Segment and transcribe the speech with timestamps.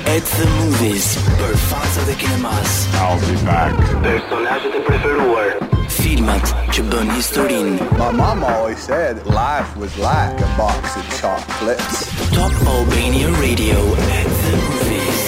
[0.10, 1.20] At the movies.
[1.38, 2.74] Për fansat e kinemas.
[2.98, 3.78] I'll be back.
[4.02, 5.15] Personazhet e preferuar
[7.26, 7.82] historinë.
[7.98, 11.98] My mama always said life was like a box of chocolates.
[12.38, 15.22] Top Albania Radio at the movies.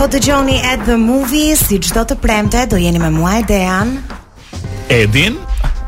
[0.00, 3.96] Po të gjoni at the movies, si gjdo të premte, do jeni me mua dejan
[4.90, 5.36] Edin?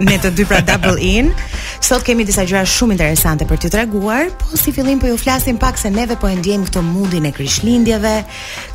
[0.04, 1.32] Me të dy pra double in.
[1.84, 5.58] Sot kemi disa gjëra shumë interesante për t'ju treguar, po si fillim po ju flasim
[5.60, 8.12] pak se neve po e ndjejmë këtë mundin e Krishtlindjeve,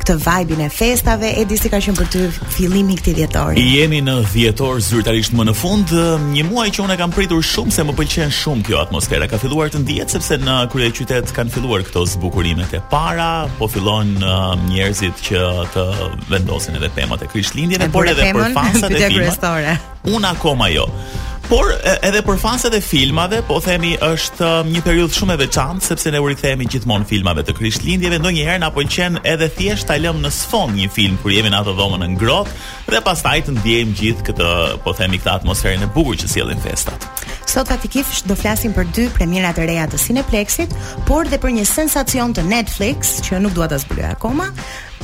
[0.04, 2.20] këtë vibin e festave, e di si ka qenë për ty
[2.54, 3.58] fillimi i këtij dhjetori.
[3.58, 5.90] I jemi në dhjetor zyrtarisht më në fund,
[6.36, 9.26] një muaj që unë kam pritur shumë se më pëlqen shumë kjo atmosfera.
[9.32, 14.22] Ka filluar të ndihet sepse në kryeqytet kanë filluar këto zbukurimet e para, po fillojnë
[14.22, 15.42] uh, njerëzit që
[15.74, 15.88] të
[16.30, 19.10] vendosin edhe temat e Krishtlindjeve, por edhe për fansat e
[19.42, 19.74] tyre.
[20.14, 20.86] Unë akoma jo.
[21.50, 25.82] Por edhe për faset e filmave, po themi është um, një periudhë shumë e veçantë
[25.82, 30.22] sepse ne u rithemi gjithmonë filmave të Krishtlindjeve, ndonjëherë na pëlqen edhe thjesht ta lëmë
[30.22, 32.54] në sfond një film kur jemi në atë dhomë në ngrohtë
[32.94, 34.52] dhe pastaj të ndiejmë gjithë këtë,
[34.86, 37.08] po themi këtë atmosferën e bukur që sjellin festat.
[37.50, 40.70] Sot fatikisht do flasim për dy premiera e reja të Cineplexit,
[41.10, 44.46] por dhe për një sensacion të Netflix që nuk dua ta zbuloj akoma,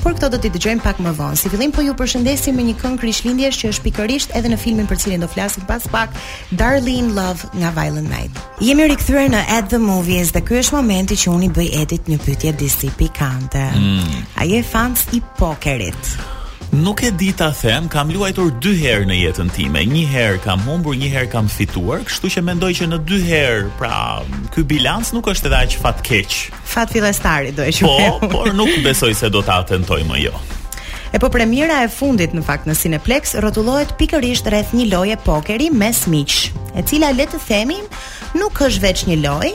[0.07, 1.35] por këto do t'i dëgjojmë pak më vonë.
[1.41, 4.87] Si fillim po ju përshëndesim me një këngë krishtlindjesh që është pikërisht edhe në filmin
[4.87, 6.15] për cilin do flasim pas pak,
[6.55, 8.39] Darling Love nga Violent Night.
[8.63, 12.13] Jemi rikthyer në At the Movies dhe ky është momenti që unë i bëj edit
[12.13, 13.67] një pyetje disi pikante.
[13.75, 14.23] Mm.
[14.39, 16.15] A je fans i pokerit?
[16.73, 19.85] Nuk e di ta them, kam luajtur dy herë në jetën time.
[19.87, 23.69] Një herë kam humbur, një herë kam fituar, kështu që mendoj që në dy herë,
[23.79, 26.35] pra, ky bilanc nuk është edhe aq fat keq.
[26.67, 28.19] Fat fillestari do e shoh.
[28.19, 30.35] Po, por nuk besoj se do ta tentoj më jo.
[31.15, 35.71] E po premiera e fundit në fakt në Cineplex rrotullohet pikërisht rreth një loje pokeri
[35.71, 37.79] mes miq, e cila le të themi
[38.41, 39.55] nuk është veç një lojë,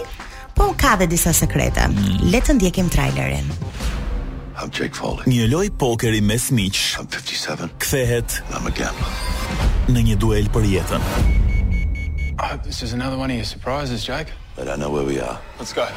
[0.57, 1.89] por ka dhe disa sekrete.
[1.91, 2.21] Mm.
[2.31, 3.49] Le të ndjekim trailerin.
[4.61, 5.25] I'm Jake Foley.
[5.25, 6.77] Një loj pokeri me smiq.
[6.99, 7.71] I'm 57.
[7.81, 8.35] Kthehet.
[8.53, 9.09] I'm a gambler.
[9.89, 11.01] Në një duel për jetën.
[12.63, 14.27] this is another one of your surprises, Jake.
[14.55, 15.39] But I know where we are.
[15.57, 15.87] Let's go.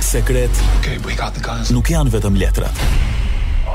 [0.00, 0.52] Sekret.
[0.80, 1.70] Okay, we got the guns.
[1.70, 2.76] Nuk janë vetëm letrat.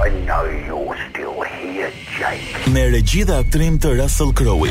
[0.06, 2.70] I know you're still here, Jake.
[2.70, 4.70] Me regji dhe aktrim të Russell Crowe.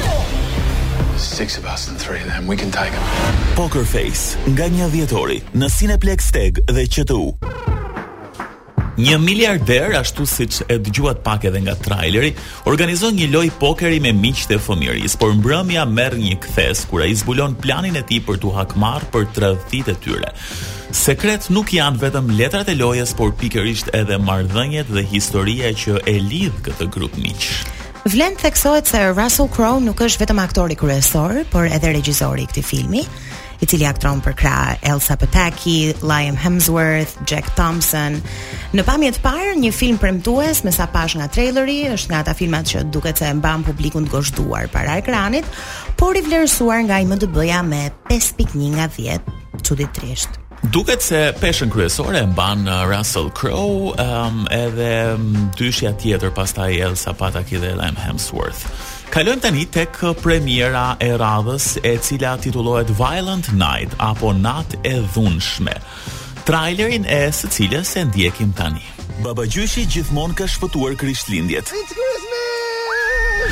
[1.19, 3.55] Six of us and three of them, we can take them.
[3.57, 7.35] Poker Face, nga një djetori, në Cineplex Tag dhe QTU.
[7.41, 7.80] Poker Face, dhe QTU.
[9.01, 12.35] Një miliarder, ashtu si që e dëgjuat pak edhe nga traileri,
[12.69, 17.15] organizon një loj pokeri me miqë të fëmiris, por mbrëmja merë një këthes, kura i
[17.17, 20.35] zbulon planin e ti për të hakmarë për të rëdhtit e tyre.
[21.01, 26.19] Sekret nuk janë vetëm letrat e lojes, por pikërisht edhe mardhënjet dhe historie që e
[26.21, 27.61] lidh këtë grup miqë.
[28.11, 32.69] Vlen theksohet se Russell Crowe nuk është vetëm aktori kryesor, por edhe regjizori i këtij
[32.75, 33.07] filmi
[33.61, 34.53] i cili aktron për kra
[34.87, 38.17] Elsa Pataki, Liam Hemsworth, Jack Thompson.
[38.73, 42.71] Në pamjet parë një film premtues me sa pash nga traileri, është nga ata filmat
[42.73, 45.45] që duket se mban publikun të goshtuar para ekranit,
[46.01, 49.35] por i vlerësuar nga IMDb-ja me 5.1 nga 10,
[49.67, 50.39] çuditërisht.
[50.73, 56.75] Duket se peshën kryesore e mban uh, Russell Crowe, um, edhe um, dyshja tjetër pastaj
[56.89, 58.67] Elsa Pataki dhe Liam Hemsworth.
[59.11, 65.73] Kalon tani tek premiera e radhës e cila titullohet Violent Night apo Nat e dhunshme.
[66.47, 68.85] Trailerin e së cilës e ndjekim tani.
[69.25, 71.73] Baba Gjyshi gjithmonë ka shpëtuar krishtlindjet.
[71.75, 73.51] It's Christmas!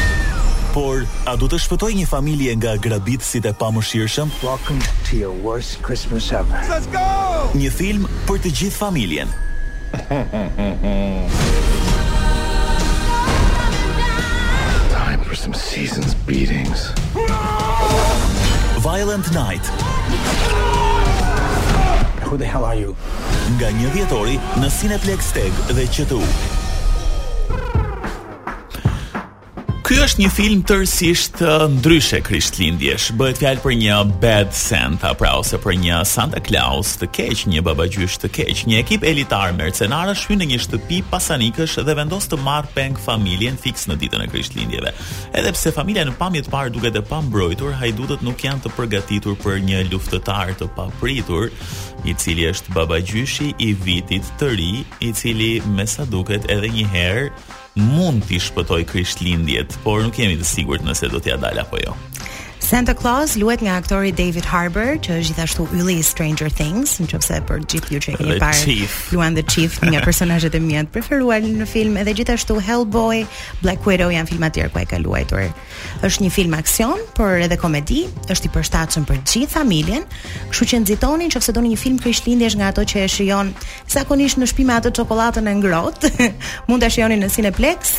[0.79, 4.31] Por, a du të shpëtojë një familje nga grabitësit e pamëshirëshëm?
[4.47, 4.79] Welcome
[5.11, 6.63] to your worst Christmas ever.
[6.71, 7.51] Let's go!
[7.59, 9.35] Një film për të gjithë familjen.
[15.55, 16.91] some season's beatings.
[18.85, 19.65] Violent Night.
[22.25, 22.97] Who the hell are you?
[23.57, 26.21] Nga një vjetori në Cineplex Tag dhe QTU.
[29.89, 31.39] Ky është një film tërësisht
[31.81, 33.07] ndryshe Krishtlindjesh.
[33.17, 37.63] Bëhet fjalë për një Bad Santa, pra ose për një Santa Claus të keq, një
[37.65, 38.61] babagjysh të keq.
[38.69, 43.57] Një ekip elitar mercenarësh hyn në një shtëpi pasanikësh dhe vendos të marr peng familjen
[43.63, 44.93] fiks në ditën e Krishtlindjeve.
[45.41, 49.39] Edhe pse familja në pamje të parë duket e pambrojtur, hajdutët nuk janë të përgatitur
[49.41, 51.49] për një luftëtar të papritur,
[52.05, 54.69] i cili është babagjyshi i vitit të ri,
[55.09, 55.49] i cili
[55.79, 57.25] me sa duket edhe një herë
[57.79, 61.79] mund t'i shpëtoj krisht lindjet, por nuk jemi të sigurt nëse do t'ja dal apo
[61.79, 61.95] jo.
[62.69, 67.07] Santa Claus luhet nga aktori David Harbour, që është gjithashtu ylli i Stranger Things, në
[67.09, 68.75] çopse për gjithë ju që keni parë.
[69.17, 73.23] Luan the Chief, një nga personazhet e mia të preferuar në film, edhe gjithashtu Hellboy,
[73.65, 75.47] Black Widow janë filma të tjerë ku ai ka luajtur.
[76.11, 78.03] Është një film aksion, por edhe komedi,
[78.35, 80.05] është i përshtatshëm për gjithë familjen,
[80.53, 83.55] kështu që nxitoni nëse doni një film që i shlindesh nga ato që e shijon
[83.97, 86.13] zakonisht në shtëpi me atë çokoladën e ngrohtë.
[86.69, 87.97] Mund ta shijoni në Cineplex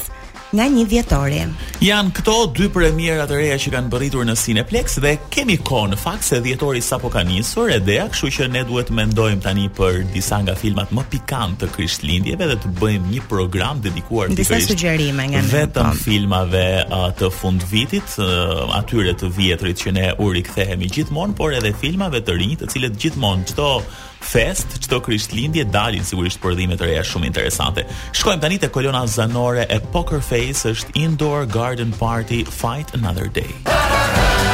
[0.52, 1.44] nga një vjetorje.
[1.86, 6.00] Jan këto dy premiera të reja që kanë bërritur në Cineplex dhe kemi kohë në
[6.02, 10.02] fakt se dhjetori sapo ka nisur edhea, kështu që ne duhet të mendojmë tani për
[10.16, 15.30] disa nga filmat më pikant të Krishtlindjeve dhe të bëjmë një program dedikuar disa sugjerime
[15.36, 15.52] nga ne.
[15.54, 16.04] Vetëm në po.
[16.04, 21.76] filmave uh, të fundvitit, uh, atyre të vjetrit që ne u rikthehemi gjithmonë, por edhe
[21.78, 23.72] filmave të rinj, të cilët gjithmonë çdo
[24.20, 27.86] fest, çdo krishtlindje dalin sigurisht prodhime të reja shumë interesante.
[28.18, 33.52] Shkojmë tani te kolona zanore e Poker Face, është Indoor Garden Party Fight Another Day.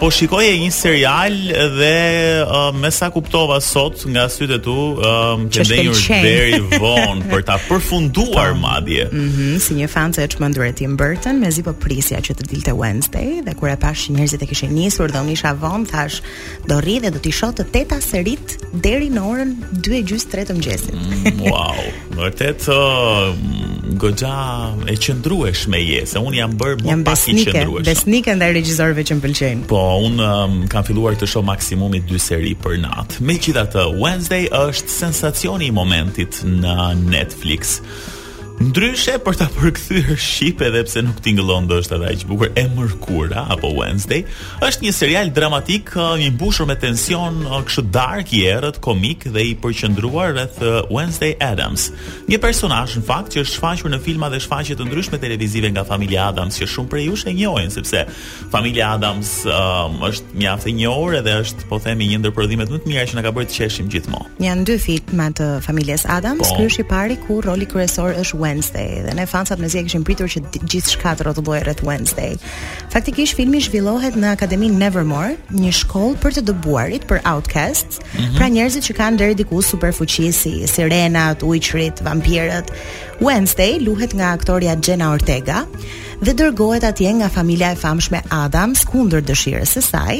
[0.00, 1.36] po e një serial
[1.76, 1.94] dhe
[2.42, 7.44] uh, me sa kuptova sot nga sytë tu um, që është një very von për
[7.46, 8.60] ta përfunduar po.
[8.60, 9.06] madje.
[9.12, 13.40] Mhm, si një fan të më Tim Burton, mezi po prisja që të dilte Wednesday
[13.44, 16.22] dhe kur e pash njerëzit e kishin nisur dhe unë isha von, thash,
[16.66, 19.54] do rri dhe do t'i shoh të teta serit deri në orën
[19.86, 20.94] 2:30 të mëngjesit.
[20.94, 21.76] mm, wow,
[22.18, 27.84] vërtet uh, goxha e qëndrueshme je, se un jam bërë më pak i qëndrueshëm.
[27.86, 29.62] Besnike ndaj regjisorit televizorëve që m'pëlqejnë.
[29.70, 33.20] Po, un um, kam filluar të shoh maksimumi 2 seri për natë.
[33.28, 37.76] Megjithatë, Wednesday është sensacioni i momentit në Netflix.
[38.60, 43.46] Ndryshe për ta përkthyer shqip edhe pse nuk tingëllon dorësta ai që bukur e mërkura
[43.54, 44.26] apo Wednesday,
[44.66, 45.88] është një serial dramatik
[46.20, 50.60] i mbushur me tension, kështu dark i errët, komik dhe i përqendruar rreth
[50.92, 51.86] Wednesday Adams.
[52.28, 55.86] Një personazh në fakt që është shfaqur në filma dhe shfaqje të ndryshme televizive nga
[55.88, 58.04] familja Adams që shumë prej jush e njohin sepse
[58.52, 62.84] familja Adams um, është mjaft e njohur edhe është po themi një ndër prodhimet më
[62.84, 64.36] të mira që na ka bërë të qeshim gjithmonë.
[64.50, 69.26] Janë dy filma të familjes Adams, po, i ku roli kryesor është Wednesday dhe ne
[69.26, 72.34] fansat mezi e kishim pritur që gjithçka të rrotullohej rreth Wednesday.
[72.90, 78.36] Faktikisht filmi zhvillohet në Akademi Nevermore, një shkollë për të dëbuarit, për outcasts, mm -hmm.
[78.38, 82.68] pra njerëzit që kanë deri diku superfuqi si sirenat, ujqrit, vampirët.
[83.26, 85.58] Wednesday luhet nga aktoria Jenna Ortega
[86.24, 90.16] dhe dërgohet atje nga familja e famshme Adams kundër dëshirës së saj,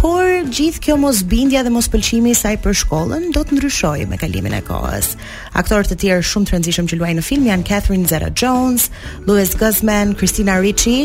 [0.00, 4.08] por gjithë kjo mos bindja dhe mos pëlqimi i saj për shkollën do të ndryshojë
[4.10, 5.12] me kalimin e kohës.
[5.58, 8.88] Aktorët të tjerë shumë të rëndësishëm që luajnë në film janë Catherine Zeta-Jones,
[9.28, 10.98] Louis Guzman, Christina Ricci,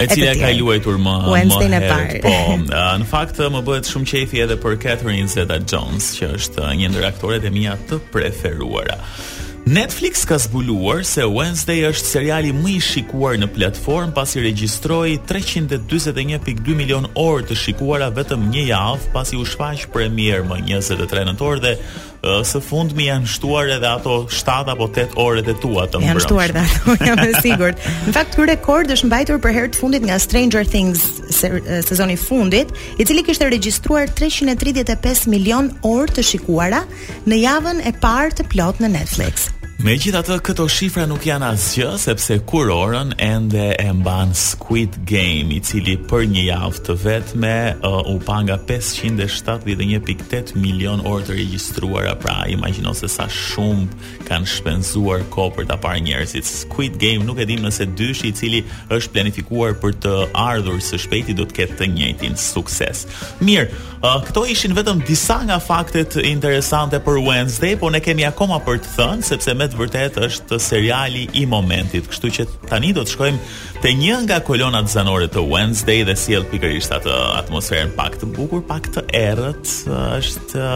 [0.00, 2.22] E cila ka luajtur më Wednesday më herët.
[2.24, 2.54] Po,
[3.02, 7.44] në fakt më bëhet shumë qejfi edhe për Catherine Zeta-Jones, që është një ndër aktoret
[7.44, 8.96] e mia të preferuara.
[9.68, 16.74] Netflix ka zbuluar se Wednesday është seriali më i shikuar në platformë pasi regjistroi 341.2
[16.78, 21.74] milion orë të shikuara vetëm një javë pasi u shfaq premier më 23 nëntor dhe
[22.44, 26.08] së fundmi janë shtuar edhe ato 7 apo 8 orët e tua të mbrëmsh.
[26.16, 27.88] Janë shtuar dhe ato, jam e sigurt.
[28.08, 32.68] Në fakt ky rekord është mbajtur për herë të fundit nga Stranger Things sezoni fundit,
[32.98, 36.82] i cili kishte regjistruar 335 milion orë të shikuara
[37.28, 39.50] në javën e parë të plot në Netflix.
[39.80, 44.98] Me gjitha të këto shifra nuk janë asgjë, sepse kur orën ende e mban Squid
[45.08, 47.52] Game, i cili për një javë të vetme
[47.88, 55.24] uh, u panga 571.8 milion orë të regjistruara, pra imagjino se sa shumë kanë shpenzuar
[55.32, 56.44] ko për të parë njerësit.
[56.50, 58.60] Squid Game nuk e dim nëse dyshi i cili
[58.92, 63.06] është planifikuar për të ardhur së shpejti do të ketë të njëjtin sukses.
[63.40, 63.72] Mirë,
[64.04, 68.84] uh, këto ishin vetëm disa nga faktet interesante për Wednesday, po ne kemi akoma për
[68.84, 72.06] të thënë, sepse me vërtet vërtet është seriali i momentit.
[72.10, 76.46] Kështu që tani do të shkojmë te një nga kolonat zanore të Wednesday dhe sjell
[76.50, 79.78] pikërisht atë atmosferën pak të bukur, pak të errët.
[80.18, 80.66] Është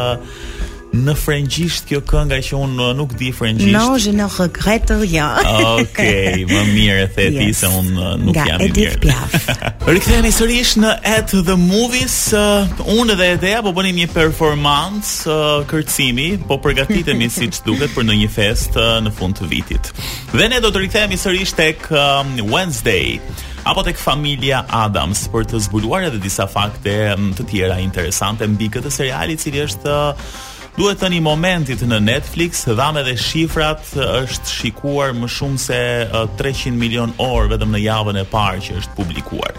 [0.94, 3.74] Në frëngjisht kjo kënga që unë uh, nuk di frëngjisht.
[3.74, 5.48] No, je ne regrette rien.
[5.72, 9.22] Okej, më mirë e the ti se unë uh, nuk jam i mirë.
[9.90, 12.18] Rikthehemi sërish në At the Movies.
[12.38, 15.34] Uh, unë dhe Edea po bënim një performancë
[15.72, 19.90] kërcimi, po përgatitemi siç duket për ndonjë festë në fund të vitit.
[20.30, 23.18] Dhe ne do të rikthehemi sërish tek um, Wednesday.
[23.66, 28.68] Apo tek familja Adams për të zbuluar edhe disa fakte um, të tjera interesante mbi
[28.76, 28.98] këtë
[29.32, 29.98] i cili është
[30.74, 35.76] Duhet të një momentit në Netflix, dhame dhe shifrat është shikuar më shumë se
[36.40, 39.54] 300 milion orë vetëm në javën e parë që është publikuar.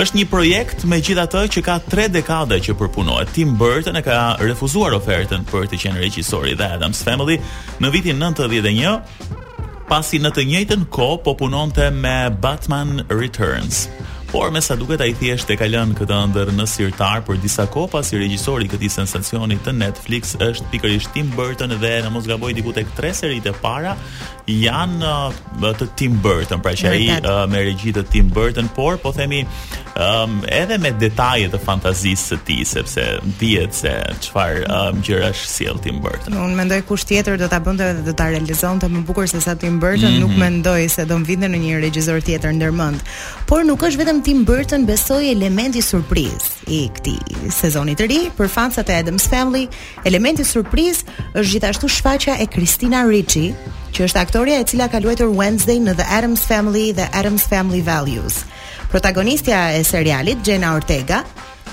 [0.00, 3.32] Është një projekt me gjitha të që ka 3 dekada që përpunohet.
[3.38, 7.40] Tim Burton e ka refuzuar ofertën për të qenë regjisori dhe Adams Family
[7.80, 13.86] në vitin 91, pasi në të njëjtën kohë po punonte me Batman Returns
[14.30, 17.64] por me sa duket ai thjesht e ka lënë këtë ëndër në sirtar për disa
[17.74, 22.28] kohë pasi regjisori i këtij sensacioni të Netflix është pikërisht Tim Burton dhe në mos
[22.30, 23.96] gaboj diku tek tre seritë e para
[24.50, 28.98] janë uh, të Tim Burton, pra që ai uh, me regji të Tim Burton, por
[29.02, 29.42] po themi
[29.96, 33.04] um, edhe me detaje të fantazisë së tij sepse
[33.40, 33.92] dihet se
[34.26, 36.34] çfarë um, ehm, gjërash sjell Tim Burton.
[36.38, 39.54] Unë mendoj kush tjetër do ta bënte edhe do ta realizonte më bukur se sa
[39.54, 40.26] Tim Burton, mm -hmm.
[40.26, 40.38] nuk mhm.
[40.40, 43.00] mendoj se do mvinte në një regjisor tjetër ndërmend.
[43.46, 48.48] Por nuk është vetëm Tim Burton besoi elementi surpriz i këtij sezoni të ri për
[48.48, 49.68] fansat e Adams Family,
[50.04, 51.04] elementi surpriz
[51.34, 53.54] është gjithashtu shfaqja e Christina Ricci
[53.94, 57.82] që është aktoria e cila ka luajtur Wednesday në The Addams Family dhe Addams Family
[57.82, 58.34] Values.
[58.88, 61.24] Protagonistja e serialit Jenna Ortega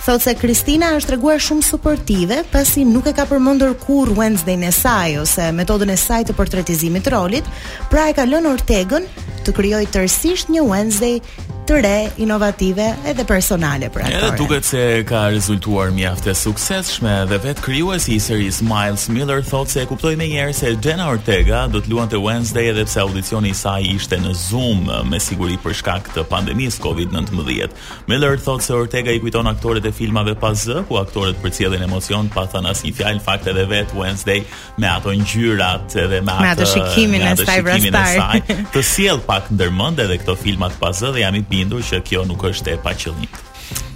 [0.07, 4.69] thotë se Kristina është treguar shumë suportive pasi nuk e ka përmendur kur Wednesday-n e
[4.71, 7.49] saj ose metodën e saj të portretizimit të rolit,
[7.91, 9.09] pra e ka lënë Ortegën
[9.43, 11.19] të krijojë tërësisht një Wednesday
[11.67, 14.25] të re, inovative edhe personale për aktorin.
[14.29, 19.41] Edhe duket se ka rezultuar mjaft e suksesshme dhe vet krijuesi i serisë Miles Miller
[19.43, 23.51] thotë se e kuptoi menjëherë se Jenna Ortega do të luante Wednesday edhe pse audicioni
[23.51, 27.75] i saj ishte në Zoom me siguri për shkak të pandemisë COVID-19.
[28.07, 32.31] Miller thotë se Ortega i kujton aktorët e filmave pa Z, ku aktorët përcjellin emocion
[32.31, 34.45] pa thënë asnjë fjalë fakt edhe vet Wednesday
[34.79, 39.99] me ato ngjyrat edhe me atë atë shikimin e saj vrasë të sjell pak ndërmend
[40.07, 43.39] edhe këto filma të pa Z dhe jam i Nidosh aqui ó, no Castelo Patilinta.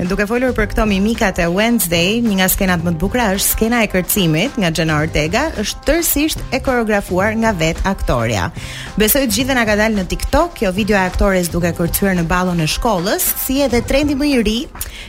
[0.09, 3.83] Duke folur për këto mimikat e Wednesday, një nga skenat më të bukura është skena
[3.85, 8.47] e kërcimit nga Gjena Ortega, është tërsisht e koreografuar nga vet aktoria.
[8.99, 12.25] Besoj të gjithë na ka dalë në TikTok kjo video e aktores duke kërcyer në
[12.27, 14.57] ballon e shkollës, si edhe trendi më i ri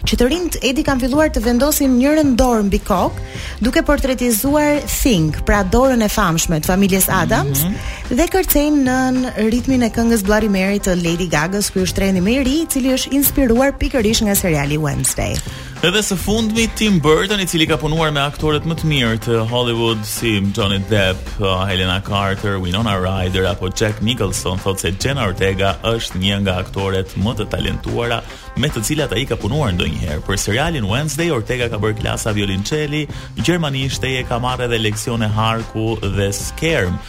[0.08, 3.28] që të rinjt edhi kanë filluar të vendosin njërën dorën mbi kokë,
[3.64, 8.16] duke portretizuar Think, pra dorën e famshme të familjes Adams, mm -hmm.
[8.18, 12.42] dhe kërcejnë në ritmin e këngës Bloody Mary të Lady Gaga, kjo trendi më i
[12.44, 15.32] ri i cili është inspiruar pikërisht nga seriali Wednesday.
[15.82, 19.38] Edhe së fundmi Tim Burton, i cili ka punuar me aktorët më të mirë të
[19.50, 25.24] Hollywood si Johnny Depp, uh, Helena Carter, Winona Ryder apo Jack Nicholson, thotë se Jenna
[25.30, 28.20] Ortega është një nga aktoret më të talentuara
[28.60, 30.20] me të cilat ai ka punuar ndonjëherë.
[30.28, 33.06] Për serialin Wednesday, Ortega ka bërë klasa violinçeli,
[33.40, 37.00] gjermanisht e ka marrë edhe leksione harku dhe skerm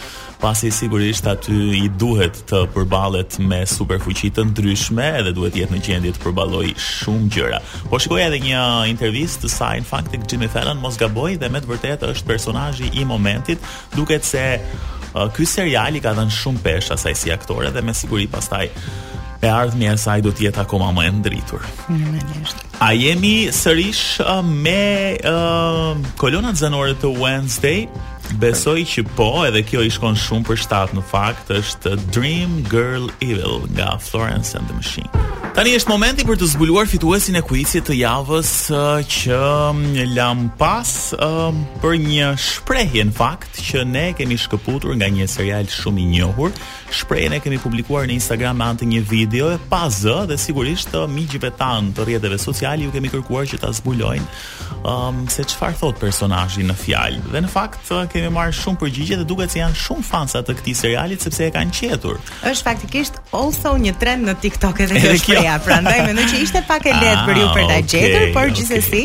[0.44, 5.80] pasi sigurisht aty i duhet të përballet me superfuqi të ndryshme edhe duhet jetë në
[5.86, 7.62] gjendje të përballojë shumë gjëra.
[7.88, 11.48] Po shikoj edhe një intervistë të saj në fakt tek Jimmy Fallon, mos gaboj dhe
[11.54, 13.64] me të vërtetë është personazhi i momentit,
[13.96, 17.96] duket se uh, ky serial i ka dhënë shumë peshë asaj si aktore dhe me
[17.96, 18.66] siguri pastaj
[19.44, 21.64] e ardhmja e saj do të jetë akoma më e ndritur.
[21.88, 22.68] Normalisht.
[22.84, 27.88] A jemi sërish uh, me uh, kolonat zanore të Wednesday?
[28.42, 33.10] Besoj që po, edhe kjo i shkon shumë për shtat në fakt, është Dream Girl
[33.22, 35.10] Evil nga Florence and the Machine.
[35.54, 39.84] Tani është momenti për të zbuluar fituesin e kuisit të javës uh, që um,
[40.16, 45.70] lam pas um, për një shprehje në fakt që ne kemi shkëputur nga një serial
[45.70, 46.56] shumë i njohur.
[46.94, 50.96] Shprehjen e kemi publikuar në Instagram me anë të një video e pa dhe sigurisht
[50.98, 54.26] uh, miqjve tanë të rrjeteve sociale ju kemi kërkuar që ta zbulojnë
[54.90, 57.22] um, se çfarë thot personazhi në fjalë.
[57.30, 60.56] Dhe në fakt uh, kemi marrë shumë përgjigje dhe duket se janë shumë fansa të
[60.60, 62.20] këtij seriali sepse e kanë qetur.
[62.50, 65.56] Është faktikisht also një trend në TikTok edhe kjo shpreha.
[65.66, 68.46] Prandaj mendoj që ishte pak e lehtë ah, për ju për ta okay, gjetur, por
[68.46, 68.58] okay.
[68.60, 69.04] gjithsesi,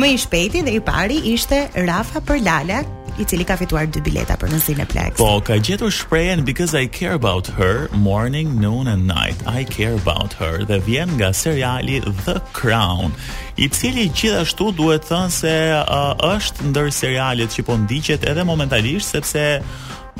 [0.00, 2.82] më i shpejti dhe i pari ishte Rafa për Lala,
[3.18, 5.16] i cili ka fituar dy bileta për nësi në Plex.
[5.18, 9.94] Po, ka gjetur shprejen Because I Care About Her, Morning, Noon and Night, I Care
[9.98, 13.12] About Her, dhe vjen nga seriali The Crown,
[13.58, 19.14] i cili gjithashtu duhet thënë se uh, është ndër serialit që po ndiqet edhe momentalisht,
[19.16, 19.44] sepse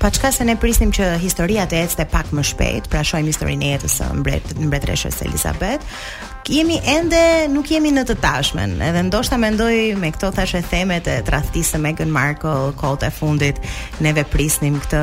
[0.01, 3.67] Pa çka se ne prisnim që historia të ecte pak më shpejt, pra shohim historinë
[3.67, 5.85] e jetës së mbret mbretreshës Elizabeth.
[6.49, 7.21] Jemi ende
[7.53, 12.09] nuk jemi në të tashmen, edhe ndoshta mendoj me këto thashë theme të tradhtisë Meghan
[12.17, 13.61] Markle kohët e fundit
[14.01, 15.03] ne veprisnim këtë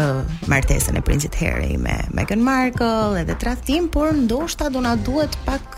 [0.51, 5.77] martesën e princit Harry me Meghan Markle edhe tradhtim, por ndoshta do na duhet pak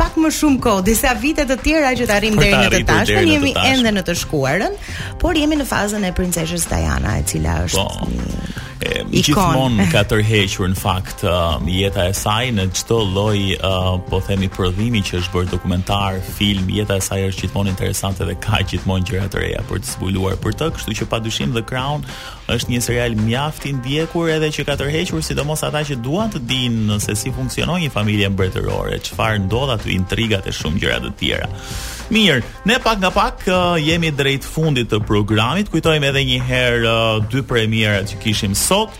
[0.00, 3.28] pak më shumë kohë, disa vite të tjera që të arrim deri në të tashmen,
[3.28, 4.78] jemi ende në të shkuarën,
[5.20, 7.64] por jemi në fazën e princeshës Diana, e cila po.
[7.68, 8.68] është
[9.12, 14.48] gjithmonë ka tërhequr në fakt uh, jeta e saj në çdo lloj uh, po themi
[14.52, 19.08] prodhimi që është bërë dokumentar, film, jeta e saj është gjithmonë interesante dhe ka gjithmonë
[19.10, 22.06] gjëra të reja për të zbuluar për të, kështu që padyshim The Crown
[22.50, 26.40] është një serial mjaft i ndjekur edhe që ka tërhequr sidomos ata që duan të
[26.50, 31.12] dinë se si funksionon një familje mbretërore, çfarë ndodh aty, intrigat e shumë gjëra të
[31.20, 31.48] tjera.
[32.10, 35.68] Mirë, ne pak nga pak uh, jemi drejt fundit të programit.
[35.70, 38.92] Kujtojmë edhe një herë uh, dy premierat që kishim sot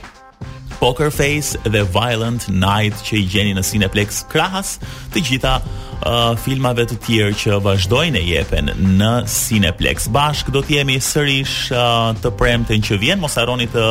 [0.82, 4.78] Poker Face dhe Violent Night që i gjeni në Cineplex krahas
[5.14, 5.58] të gjitha
[6.04, 10.08] uh, filmave të tjerë që vazhdojnë e jepen në Cineplex.
[10.14, 13.20] Bashk do të jemi sërish uh, të premten që vjen.
[13.22, 13.86] Mos harroni të